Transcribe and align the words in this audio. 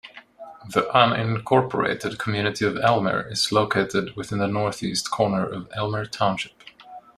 The 0.67 0.89
unincorporated 0.95 2.17
community 2.17 2.65
of 2.65 2.75
Elmer 2.75 3.27
is 3.29 3.51
located 3.51 4.15
within 4.15 4.39
the 4.39 4.47
northeast 4.47 5.11
corner 5.11 5.45
of 5.45 5.69
Elmer 5.75 6.07
Township. 6.07 6.63